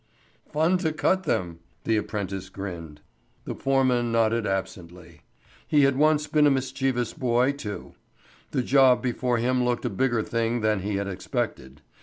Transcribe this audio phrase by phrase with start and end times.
[0.51, 3.01] "Fun to cut them," the apprentice grinned.
[3.45, 5.21] The foreman nodded absently.
[5.67, 7.93] He had once been a mischievous boy, too.
[8.49, 11.83] The job before him looked a bigger thing than he had expected.